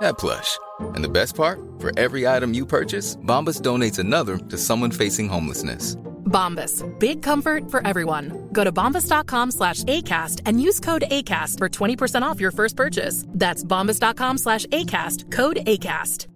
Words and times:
that 0.00 0.18
plush. 0.18 0.58
And 0.94 1.04
the 1.04 1.08
best 1.08 1.34
part? 1.34 1.60
For 1.78 1.90
every 1.98 2.26
item 2.26 2.54
you 2.54 2.66
purchase, 2.66 3.16
Bombas 3.16 3.60
donates 3.60 3.98
another 3.98 4.36
to 4.38 4.56
someone 4.56 4.90
facing 4.90 5.28
homelessness. 5.28 5.96
Bombas. 6.30 6.84
Big 6.98 7.22
comfort 7.22 7.70
for 7.70 7.86
everyone. 7.86 8.48
Go 8.52 8.64
to 8.64 8.72
bombas.com 8.72 9.50
slash 9.50 9.82
ACAST 9.84 10.42
and 10.46 10.62
use 10.62 10.80
code 10.80 11.04
ACAST 11.10 11.58
for 11.58 11.68
20% 11.68 12.22
off 12.22 12.40
your 12.40 12.52
first 12.52 12.76
purchase. 12.76 13.24
That's 13.28 13.64
bombas.com 13.64 14.38
slash 14.38 14.66
ACAST. 14.66 15.30
Code 15.32 15.56
ACAST. 15.66 16.28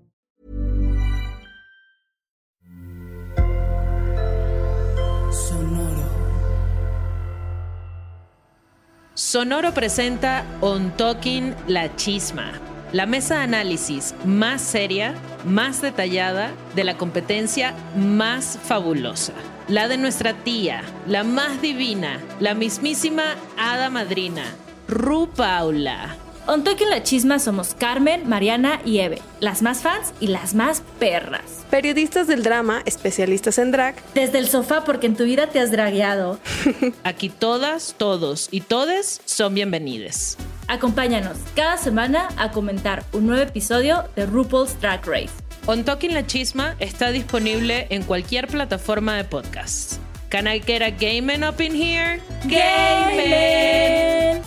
Sonoro 9.16 9.70
presenta 9.72 10.44
Untucking 10.60 11.54
La 11.68 11.88
Chisma, 11.94 12.50
la 12.94 13.06
mesa 13.06 13.38
de 13.38 13.42
análisis 13.42 14.14
más 14.24 14.62
seria, 14.62 15.16
más 15.44 15.82
detallada 15.82 16.52
de 16.76 16.84
la 16.84 16.96
competencia 16.96 17.74
más 17.96 18.56
fabulosa. 18.62 19.32
La 19.66 19.88
de 19.88 19.96
nuestra 19.96 20.32
tía, 20.44 20.82
la 21.08 21.24
más 21.24 21.60
divina, 21.60 22.20
la 22.38 22.54
mismísima 22.54 23.34
hada 23.58 23.90
madrina, 23.90 24.44
Ru 24.86 25.28
Paula. 25.28 26.16
On 26.46 26.62
Talking 26.62 26.88
la 26.88 27.02
Chisma 27.02 27.40
somos 27.40 27.74
Carmen, 27.74 28.28
Mariana 28.28 28.80
y 28.84 29.00
Eve, 29.00 29.20
las 29.40 29.62
más 29.62 29.78
fans 29.78 30.14
y 30.20 30.28
las 30.28 30.54
más 30.54 30.84
perras. 31.00 31.66
Periodistas 31.70 32.28
del 32.28 32.44
drama, 32.44 32.82
especialistas 32.84 33.58
en 33.58 33.72
drag. 33.72 33.96
Desde 34.14 34.38
el 34.38 34.46
sofá 34.46 34.84
porque 34.84 35.08
en 35.08 35.16
tu 35.16 35.24
vida 35.24 35.48
te 35.48 35.58
has 35.58 35.72
dragueado. 35.72 36.38
Aquí 37.02 37.28
todas, 37.28 37.96
todos 37.98 38.46
y 38.52 38.60
todes 38.60 39.20
son 39.24 39.54
bienvenidos. 39.54 40.36
Acompáñanos 40.68 41.38
cada 41.54 41.76
semana 41.76 42.28
a 42.36 42.50
comentar 42.50 43.04
un 43.12 43.26
nuevo 43.26 43.42
episodio 43.42 44.08
de 44.16 44.26
RuPaul's 44.26 44.80
Drag 44.80 45.06
Race. 45.06 45.32
On 45.66 45.84
Talking 45.84 46.14
La 46.14 46.26
Chisma 46.26 46.74
está 46.78 47.10
disponible 47.10 47.86
en 47.90 48.02
cualquier 48.02 48.48
plataforma 48.48 49.16
de 49.16 49.24
podcast. 49.24 49.98
Can 50.30 50.46
I 50.46 50.58
get 50.58 50.82
a 50.82 50.90
gaming 50.90 51.44
up 51.44 51.60
in 51.60 51.72
here? 51.72 52.20
¡Gaming! 52.44 54.42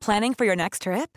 Planning 0.00 0.34
for 0.34 0.44
your 0.44 0.56
next 0.56 0.82
trip? 0.82 1.16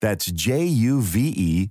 That's 0.00 0.26
J 0.26 0.64
U 0.64 1.00
V 1.00 1.14
E 1.36 1.70